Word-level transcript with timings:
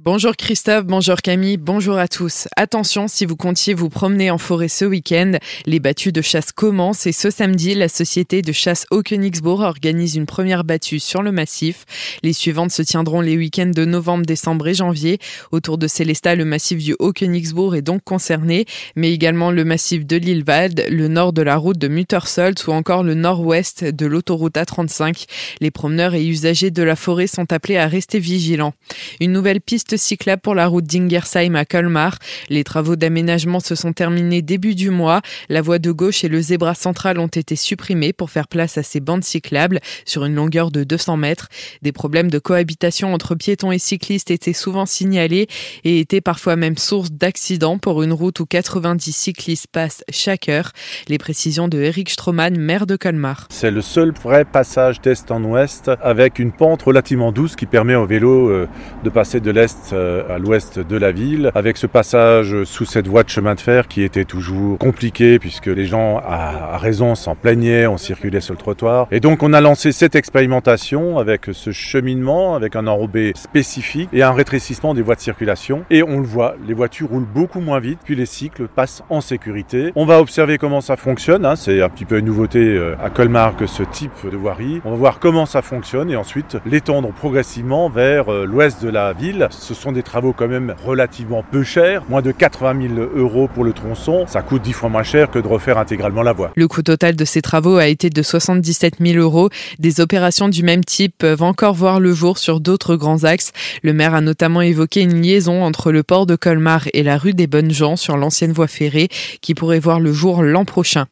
Bonjour 0.00 0.36
Christophe, 0.36 0.84
bonjour 0.84 1.16
Camille, 1.16 1.56
bonjour 1.56 1.98
à 1.98 2.06
tous. 2.06 2.46
Attention, 2.54 3.08
si 3.08 3.26
vous 3.26 3.34
comptiez 3.34 3.74
vous 3.74 3.88
promener 3.88 4.30
en 4.30 4.38
forêt 4.38 4.68
ce 4.68 4.84
week-end, 4.84 5.32
les 5.66 5.80
battues 5.80 6.12
de 6.12 6.22
chasse 6.22 6.52
commencent 6.52 7.08
et 7.08 7.12
ce 7.12 7.30
samedi, 7.30 7.74
la 7.74 7.88
société 7.88 8.40
de 8.40 8.52
chasse 8.52 8.86
Haut-Königsbourg 8.92 9.58
organise 9.58 10.14
une 10.14 10.26
première 10.26 10.62
battue 10.62 11.00
sur 11.00 11.20
le 11.20 11.32
massif. 11.32 11.84
Les 12.22 12.32
suivantes 12.32 12.70
se 12.70 12.82
tiendront 12.82 13.20
les 13.20 13.36
week-ends 13.36 13.72
de 13.74 13.84
novembre, 13.84 14.24
décembre 14.24 14.68
et 14.68 14.74
janvier. 14.74 15.18
Autour 15.50 15.78
de 15.78 15.88
Célestat, 15.88 16.36
le 16.36 16.44
massif 16.44 16.78
du 16.78 16.94
Haut-Königsbourg 17.00 17.74
est 17.74 17.82
donc 17.82 18.04
concerné, 18.04 18.66
mais 18.94 19.12
également 19.12 19.50
le 19.50 19.64
massif 19.64 20.06
de 20.06 20.16
l'Ilvald, 20.16 20.86
le 20.88 21.08
nord 21.08 21.32
de 21.32 21.42
la 21.42 21.56
route 21.56 21.78
de 21.78 21.88
Muttersold 21.88 22.56
ou 22.68 22.70
encore 22.70 23.02
le 23.02 23.14
nord-ouest 23.14 23.82
de 23.82 24.06
l'autoroute 24.06 24.58
A35. 24.58 25.24
Les 25.60 25.72
promeneurs 25.72 26.14
et 26.14 26.24
usagers 26.24 26.70
de 26.70 26.84
la 26.84 26.94
forêt 26.94 27.26
sont 27.26 27.52
appelés 27.52 27.78
à 27.78 27.88
rester 27.88 28.20
vigilants. 28.20 28.74
Une 29.18 29.32
nouvelle 29.32 29.60
piste 29.60 29.87
cyclable 29.96 30.42
pour 30.42 30.54
la 30.54 30.66
route 30.66 30.84
d'Ingersheim 30.84 31.54
à 31.54 31.64
Colmar. 31.64 32.18
Les 32.48 32.64
travaux 32.64 32.96
d'aménagement 32.96 33.60
se 33.60 33.74
sont 33.74 33.92
terminés 33.92 34.42
début 34.42 34.74
du 34.74 34.90
mois. 34.90 35.20
La 35.48 35.62
voie 35.62 35.78
de 35.78 35.90
gauche 35.90 36.24
et 36.24 36.28
le 36.28 36.40
zébra 36.40 36.74
central 36.74 37.18
ont 37.18 37.26
été 37.26 37.56
supprimés 37.56 38.12
pour 38.12 38.30
faire 38.30 38.48
place 38.48 38.78
à 38.78 38.82
ces 38.82 39.00
bandes 39.00 39.24
cyclables 39.24 39.80
sur 40.04 40.24
une 40.24 40.34
longueur 40.34 40.70
de 40.70 40.84
200 40.84 41.16
mètres. 41.16 41.48
Des 41.82 41.92
problèmes 41.92 42.30
de 42.30 42.38
cohabitation 42.38 43.14
entre 43.14 43.34
piétons 43.34 43.72
et 43.72 43.78
cyclistes 43.78 44.30
étaient 44.30 44.52
souvent 44.52 44.86
signalés 44.86 45.48
et 45.84 46.00
étaient 46.00 46.20
parfois 46.20 46.56
même 46.56 46.76
source 46.76 47.10
d'accidents 47.10 47.78
pour 47.78 48.02
une 48.02 48.12
route 48.12 48.40
où 48.40 48.46
90 48.46 49.12
cyclistes 49.12 49.66
passent 49.70 50.04
chaque 50.10 50.48
heure. 50.48 50.72
Les 51.08 51.18
précisions 51.18 51.68
de 51.68 51.78
Eric 51.78 52.10
Stroman, 52.10 52.58
maire 52.58 52.86
de 52.86 52.96
Colmar. 52.96 53.46
C'est 53.50 53.70
le 53.70 53.82
seul 53.82 54.12
vrai 54.12 54.44
passage 54.44 55.00
d'est 55.00 55.30
en 55.30 55.42
ouest 55.44 55.90
avec 56.02 56.38
une 56.38 56.52
pente 56.52 56.82
relativement 56.82 57.32
douce 57.32 57.56
qui 57.56 57.66
permet 57.66 57.94
au 57.94 58.06
vélo 58.06 58.48
euh, 58.48 58.68
de 59.04 59.10
passer 59.10 59.40
de 59.40 59.50
l'est 59.50 59.77
euh, 59.92 60.34
à 60.34 60.38
l'ouest 60.38 60.78
de 60.78 60.96
la 60.96 61.12
ville, 61.12 61.50
avec 61.54 61.76
ce 61.76 61.86
passage 61.86 62.64
sous 62.64 62.84
cette 62.84 63.08
voie 63.08 63.22
de 63.22 63.28
chemin 63.28 63.54
de 63.54 63.60
fer 63.60 63.88
qui 63.88 64.02
était 64.02 64.24
toujours 64.24 64.78
compliqué 64.78 65.38
puisque 65.38 65.66
les 65.66 65.86
gens, 65.86 66.18
à 66.18 66.76
raison, 66.78 67.14
s'en 67.14 67.34
plaignaient, 67.34 67.86
on 67.86 67.96
circulait 67.96 68.40
sur 68.40 68.54
le 68.54 68.58
trottoir. 68.58 69.06
Et 69.10 69.20
donc 69.20 69.42
on 69.42 69.52
a 69.52 69.60
lancé 69.60 69.92
cette 69.92 70.14
expérimentation 70.14 71.18
avec 71.18 71.46
ce 71.52 71.70
cheminement, 71.70 72.54
avec 72.54 72.76
un 72.76 72.86
enrobé 72.86 73.32
spécifique 73.36 74.08
et 74.12 74.22
un 74.22 74.32
rétrécissement 74.32 74.94
des 74.94 75.02
voies 75.02 75.14
de 75.14 75.20
circulation. 75.20 75.84
Et 75.90 76.02
on 76.02 76.20
le 76.20 76.26
voit, 76.26 76.56
les 76.66 76.74
voitures 76.74 77.08
roulent 77.08 77.24
beaucoup 77.24 77.60
moins 77.60 77.80
vite, 77.80 77.98
puis 78.04 78.16
les 78.16 78.26
cycles 78.26 78.68
passent 78.68 79.02
en 79.10 79.20
sécurité. 79.20 79.92
On 79.94 80.06
va 80.06 80.20
observer 80.20 80.58
comment 80.58 80.80
ça 80.80 80.96
fonctionne, 80.96 81.44
hein. 81.44 81.56
c'est 81.56 81.82
un 81.82 81.88
petit 81.88 82.04
peu 82.04 82.18
une 82.18 82.26
nouveauté 82.26 82.58
euh, 82.58 82.94
à 83.02 83.10
Colmar 83.10 83.56
que 83.56 83.66
ce 83.66 83.82
type 83.82 84.12
de 84.30 84.36
voirie. 84.36 84.80
On 84.84 84.90
va 84.90 84.96
voir 84.96 85.18
comment 85.18 85.46
ça 85.46 85.62
fonctionne 85.62 86.10
et 86.10 86.16
ensuite 86.16 86.56
l'étendre 86.66 87.12
progressivement 87.12 87.88
vers 87.88 88.32
euh, 88.32 88.44
l'ouest 88.44 88.82
de 88.82 88.88
la 88.88 89.12
ville 89.12 89.48
ce 89.68 89.74
sont 89.74 89.92
des 89.92 90.02
travaux 90.02 90.32
quand 90.32 90.48
même 90.48 90.74
relativement 90.82 91.42
peu 91.42 91.62
chers, 91.62 92.02
moins 92.08 92.22
de 92.22 92.32
80 92.32 92.88
000 92.96 93.10
euros 93.14 93.48
pour 93.52 93.64
le 93.64 93.74
tronçon. 93.74 94.24
Ça 94.26 94.40
coûte 94.40 94.62
10 94.62 94.72
fois 94.72 94.88
moins 94.88 95.02
cher 95.02 95.30
que 95.30 95.38
de 95.38 95.46
refaire 95.46 95.76
intégralement 95.76 96.22
la 96.22 96.32
voie. 96.32 96.52
Le 96.56 96.66
coût 96.68 96.82
total 96.82 97.16
de 97.16 97.24
ces 97.26 97.42
travaux 97.42 97.76
a 97.76 97.86
été 97.86 98.08
de 98.08 98.22
77 98.22 98.94
000 98.98 99.18
euros. 99.18 99.50
Des 99.78 100.00
opérations 100.00 100.48
du 100.48 100.62
même 100.62 100.84
type 100.84 101.14
peuvent 101.18 101.42
encore 101.42 101.74
voir 101.74 102.00
le 102.00 102.14
jour 102.14 102.38
sur 102.38 102.60
d'autres 102.60 102.96
grands 102.96 103.24
axes. 103.24 103.52
Le 103.82 103.92
maire 103.92 104.14
a 104.14 104.22
notamment 104.22 104.62
évoqué 104.62 105.02
une 105.02 105.20
liaison 105.20 105.62
entre 105.62 105.92
le 105.92 106.02
port 106.02 106.24
de 106.24 106.34
Colmar 106.34 106.88
et 106.94 107.02
la 107.02 107.18
rue 107.18 107.34
des 107.34 107.46
Bonnes 107.46 107.70
Gens 107.70 107.96
sur 107.96 108.16
l'ancienne 108.16 108.52
voie 108.52 108.68
ferrée 108.68 109.08
qui 109.42 109.54
pourrait 109.54 109.80
voir 109.80 110.00
le 110.00 110.14
jour 110.14 110.42
l'an 110.42 110.64
prochain. 110.64 111.04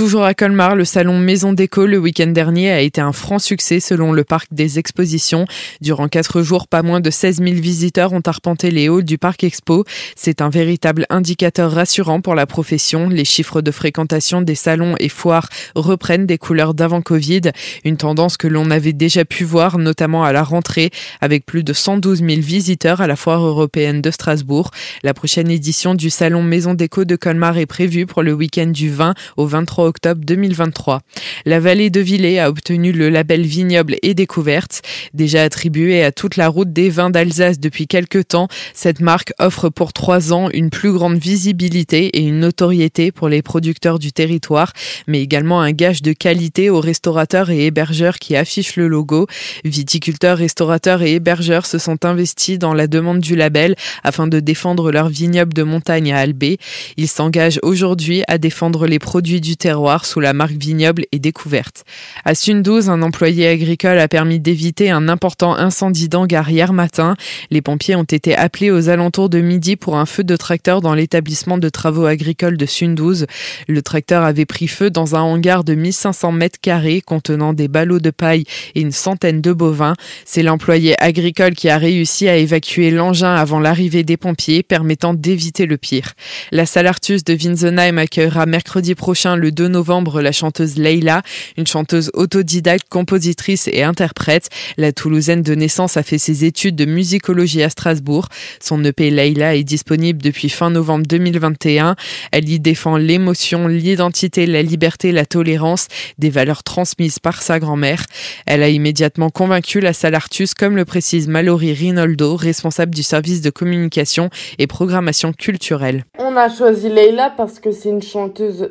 Toujours 0.00 0.24
à 0.24 0.32
Colmar, 0.32 0.76
le 0.76 0.86
salon 0.86 1.18
Maison 1.18 1.52
Déco 1.52 1.84
le 1.84 1.98
week-end 1.98 2.28
dernier 2.28 2.70
a 2.70 2.80
été 2.80 3.02
un 3.02 3.12
franc 3.12 3.38
succès 3.38 3.80
selon 3.80 4.12
le 4.12 4.24
parc 4.24 4.48
des 4.50 4.78
expositions. 4.78 5.44
Durant 5.82 6.08
quatre 6.08 6.40
jours, 6.40 6.68
pas 6.68 6.80
moins 6.80 7.00
de 7.00 7.10
16 7.10 7.42
000 7.42 7.56
visiteurs 7.56 8.14
ont 8.14 8.22
arpenté 8.24 8.70
les 8.70 8.88
halls 8.88 9.04
du 9.04 9.18
parc 9.18 9.44
Expo. 9.44 9.84
C'est 10.16 10.40
un 10.40 10.48
véritable 10.48 11.04
indicateur 11.10 11.70
rassurant 11.70 12.22
pour 12.22 12.34
la 12.34 12.46
profession. 12.46 13.10
Les 13.10 13.26
chiffres 13.26 13.60
de 13.60 13.70
fréquentation 13.70 14.40
des 14.40 14.54
salons 14.54 14.94
et 14.98 15.10
foires 15.10 15.50
reprennent 15.74 16.24
des 16.24 16.38
couleurs 16.38 16.72
d'avant 16.72 17.02
Covid, 17.02 17.52
une 17.84 17.98
tendance 17.98 18.38
que 18.38 18.48
l'on 18.48 18.70
avait 18.70 18.94
déjà 18.94 19.26
pu 19.26 19.44
voir 19.44 19.76
notamment 19.76 20.24
à 20.24 20.32
la 20.32 20.44
rentrée 20.44 20.88
avec 21.20 21.44
plus 21.44 21.62
de 21.62 21.74
112 21.74 22.20
000 22.20 22.40
visiteurs 22.40 23.02
à 23.02 23.06
la 23.06 23.16
foire 23.16 23.44
européenne 23.44 24.00
de 24.00 24.10
Strasbourg. 24.10 24.70
La 25.02 25.12
prochaine 25.12 25.50
édition 25.50 25.94
du 25.94 26.08
salon 26.08 26.42
Maison 26.42 26.72
Déco 26.72 27.04
de 27.04 27.16
Colmar 27.16 27.58
est 27.58 27.66
prévue 27.66 28.06
pour 28.06 28.22
le 28.22 28.32
week-end 28.32 28.68
du 28.68 28.88
20 28.88 29.12
au 29.36 29.44
23 29.44 29.84
octobre 29.84 29.89
2023. 29.92 31.00
La 31.46 31.60
vallée 31.60 31.90
de 31.90 32.00
Villers 32.00 32.40
a 32.40 32.48
obtenu 32.48 32.92
le 32.92 33.08
label 33.08 33.42
vignoble 33.42 33.96
et 34.02 34.14
découverte. 34.14 34.82
Déjà 35.14 35.42
attribué 35.42 36.02
à 36.02 36.12
toute 36.12 36.36
la 36.36 36.48
route 36.48 36.72
des 36.72 36.90
vins 36.90 37.10
d'Alsace 37.10 37.58
depuis 37.58 37.86
quelques 37.86 38.28
temps, 38.28 38.48
cette 38.74 39.00
marque 39.00 39.32
offre 39.38 39.68
pour 39.68 39.92
trois 39.92 40.32
ans 40.32 40.48
une 40.52 40.70
plus 40.70 40.92
grande 40.92 41.18
visibilité 41.18 42.06
et 42.06 42.22
une 42.22 42.40
notoriété 42.40 43.12
pour 43.12 43.28
les 43.28 43.42
producteurs 43.42 43.98
du 43.98 44.12
territoire, 44.12 44.72
mais 45.06 45.22
également 45.22 45.60
un 45.60 45.72
gage 45.72 46.02
de 46.02 46.12
qualité 46.12 46.70
aux 46.70 46.80
restaurateurs 46.80 47.50
et 47.50 47.66
hébergeurs 47.66 48.18
qui 48.18 48.36
affichent 48.36 48.76
le 48.76 48.88
logo. 48.88 49.26
Viticulteurs, 49.64 50.38
restaurateurs 50.38 51.02
et 51.02 51.14
hébergeurs 51.14 51.66
se 51.66 51.78
sont 51.78 52.04
investis 52.04 52.58
dans 52.58 52.74
la 52.74 52.86
demande 52.86 53.20
du 53.20 53.36
label 53.36 53.74
afin 54.04 54.26
de 54.26 54.40
défendre 54.40 54.92
leur 54.92 55.08
vignoble 55.08 55.52
de 55.52 55.62
montagne 55.62 56.12
à 56.12 56.18
Albé. 56.18 56.58
Ils 56.96 57.08
s'engagent 57.08 57.60
aujourd'hui 57.62 58.22
à 58.28 58.38
défendre 58.38 58.86
les 58.86 58.98
produits 58.98 59.40
du 59.40 59.56
terroir 59.56 59.79
sous 60.02 60.20
la 60.20 60.34
marque 60.34 60.52
Vignoble 60.52 61.04
et 61.10 61.18
Découverte. 61.18 61.84
À 62.24 62.34
Sundouze, 62.34 62.90
un 62.90 63.00
employé 63.00 63.48
agricole 63.48 63.98
a 63.98 64.08
permis 64.08 64.38
d'éviter 64.38 64.90
un 64.90 65.08
important 65.08 65.56
incendie 65.56 66.08
d'hangar 66.08 66.50
hier 66.50 66.72
matin. 66.74 67.16
Les 67.50 67.62
pompiers 67.62 67.96
ont 67.96 68.04
été 68.04 68.36
appelés 68.36 68.70
aux 68.70 68.90
alentours 68.90 69.30
de 69.30 69.40
midi 69.40 69.76
pour 69.76 69.96
un 69.96 70.04
feu 70.04 70.22
de 70.22 70.36
tracteur 70.36 70.82
dans 70.82 70.94
l'établissement 70.94 71.56
de 71.56 71.68
travaux 71.70 72.04
agricoles 72.04 72.58
de 72.58 72.66
Sundouze. 72.66 73.26
Le 73.68 73.80
tracteur 73.80 74.22
avait 74.22 74.44
pris 74.44 74.68
feu 74.68 74.90
dans 74.90 75.16
un 75.16 75.22
hangar 75.22 75.64
de 75.64 75.74
1500 75.74 76.32
mètres 76.32 76.60
carrés 76.60 77.00
contenant 77.00 77.54
des 77.54 77.68
ballots 77.68 78.00
de 78.00 78.10
paille 78.10 78.44
et 78.74 78.82
une 78.82 78.92
centaine 78.92 79.40
de 79.40 79.52
bovins. 79.52 79.94
C'est 80.26 80.42
l'employé 80.42 81.00
agricole 81.02 81.54
qui 81.54 81.70
a 81.70 81.78
réussi 81.78 82.28
à 82.28 82.36
évacuer 82.36 82.90
l'engin 82.90 83.34
avant 83.34 83.60
l'arrivée 83.60 84.04
des 84.04 84.18
pompiers, 84.18 84.62
permettant 84.62 85.14
d'éviter 85.14 85.64
le 85.64 85.78
pire. 85.78 86.12
La 86.52 86.66
salle 86.66 86.86
Artus 86.86 87.24
de 87.24 87.32
Winsenheim 87.32 87.96
accueillera 87.96 88.44
mercredi 88.44 88.94
prochain 88.94 89.36
le 89.36 89.50
2 89.50 89.69
novembre 89.70 90.20
la 90.20 90.32
chanteuse 90.32 90.76
Leila, 90.76 91.22
une 91.56 91.66
chanteuse 91.66 92.10
autodidacte, 92.14 92.88
compositrice 92.88 93.68
et 93.72 93.82
interprète. 93.82 94.48
La 94.76 94.92
Toulousaine 94.92 95.42
de 95.42 95.54
naissance 95.54 95.96
a 95.96 96.02
fait 96.02 96.18
ses 96.18 96.44
études 96.44 96.76
de 96.76 96.84
musicologie 96.84 97.62
à 97.62 97.70
Strasbourg. 97.70 98.28
Son 98.60 98.84
EP 98.84 99.10
Leila 99.10 99.56
est 99.56 99.64
disponible 99.64 100.20
depuis 100.20 100.48
fin 100.48 100.70
novembre 100.70 101.06
2021. 101.06 101.96
Elle 102.32 102.48
y 102.48 102.60
défend 102.60 102.96
l'émotion, 102.96 103.66
l'identité, 103.66 104.46
la 104.46 104.62
liberté, 104.62 105.12
la 105.12 105.24
tolérance, 105.24 105.88
des 106.18 106.30
valeurs 106.30 106.62
transmises 106.62 107.18
par 107.18 107.42
sa 107.42 107.58
grand-mère. 107.58 108.04
Elle 108.46 108.62
a 108.62 108.68
immédiatement 108.68 109.30
convaincu 109.30 109.80
la 109.80 109.92
salle 109.92 110.14
Artus, 110.14 110.54
comme 110.54 110.76
le 110.76 110.84
précise 110.84 111.28
Mallory 111.28 111.72
Rinaldo, 111.72 112.36
responsable 112.36 112.94
du 112.94 113.02
service 113.02 113.40
de 113.40 113.50
communication 113.50 114.30
et 114.58 114.66
programmation 114.66 115.32
culturelle. 115.32 116.04
On 116.18 116.36
a 116.36 116.48
choisi 116.48 116.88
Leila 116.88 117.30
parce 117.36 117.60
que 117.60 117.72
c'est 117.72 117.88
une 117.88 118.02
chanteuse 118.02 118.70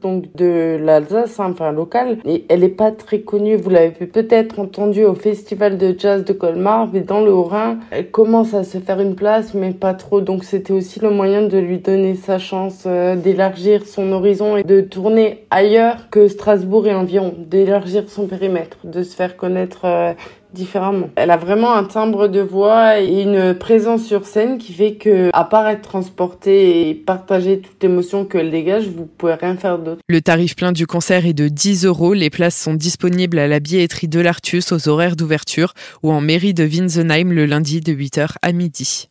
donc 0.00 0.24
de 0.34 0.76
l'Alsace, 0.80 1.38
hein, 1.40 1.48
enfin 1.50 1.72
locale. 1.72 2.18
Et 2.24 2.44
elle 2.48 2.64
est 2.64 2.68
pas 2.68 2.90
très 2.90 3.20
connue, 3.20 3.56
vous 3.56 3.70
l'avez 3.70 4.06
peut-être 4.06 4.58
entendu 4.58 5.04
au 5.04 5.14
festival 5.14 5.78
de 5.78 5.94
jazz 5.98 6.24
de 6.24 6.32
Colmar, 6.32 6.88
mais 6.92 7.00
dans 7.00 7.20
le 7.20 7.32
Haut-Rhin, 7.32 7.78
elle 7.90 8.10
commence 8.10 8.54
à 8.54 8.64
se 8.64 8.78
faire 8.78 9.00
une 9.00 9.14
place, 9.14 9.54
mais 9.54 9.72
pas 9.72 9.94
trop. 9.94 10.20
Donc 10.20 10.44
c'était 10.44 10.72
aussi 10.72 11.00
le 11.00 11.10
moyen 11.10 11.42
de 11.42 11.58
lui 11.58 11.78
donner 11.78 12.14
sa 12.14 12.38
chance 12.38 12.84
euh, 12.86 13.16
d'élargir 13.16 13.86
son 13.86 14.12
horizon 14.12 14.56
et 14.56 14.64
de 14.64 14.80
tourner 14.80 15.46
ailleurs 15.50 16.10
que 16.10 16.28
Strasbourg 16.28 16.86
et 16.86 16.94
environ, 16.94 17.34
d'élargir 17.38 18.08
son 18.08 18.26
périmètre, 18.26 18.78
de 18.84 19.02
se 19.02 19.14
faire 19.14 19.36
connaître 19.36 19.84
euh, 19.84 20.12
différemment. 20.52 21.10
Elle 21.16 21.30
a 21.30 21.36
vraiment 21.36 21.74
un 21.74 21.84
timbre 21.84 22.28
de 22.28 22.40
voix 22.40 23.00
et 23.00 23.22
une 23.22 23.54
présence 23.54 24.04
sur 24.04 24.26
scène 24.26 24.58
qui 24.58 24.72
fait 24.72 24.94
que, 24.94 25.30
à 25.32 25.44
part 25.44 25.68
être 25.68 25.82
transportée 25.82 26.88
et 26.88 26.94
partager 26.94 27.60
toute 27.60 27.82
l'émotion 27.82 28.24
qu'elle 28.24 28.50
dégage, 28.50 28.88
vous 28.88 29.06
pouvez 29.06 29.34
rien 29.34 29.56
faire 29.56 29.78
d'autre. 29.78 30.00
Le 30.08 30.20
tarif 30.20 30.56
plein 30.56 30.72
du 30.72 30.86
concert 30.86 31.26
est 31.26 31.34
de 31.34 31.48
10 31.48 31.84
euros. 31.84 32.14
Les 32.14 32.30
places 32.30 32.56
sont 32.56 32.74
disponibles 32.74 33.38
à 33.38 33.48
la 33.48 33.60
billetterie 33.60 34.08
de 34.08 34.20
l'Artus 34.20 34.72
aux 34.72 34.88
horaires 34.88 35.16
d'ouverture 35.16 35.74
ou 36.02 36.12
en 36.12 36.20
mairie 36.20 36.54
de 36.54 36.64
Winsenheim 36.64 37.32
le 37.32 37.46
lundi 37.46 37.80
de 37.80 37.92
8h 37.92 38.36
à 38.42 38.52
midi. 38.52 39.08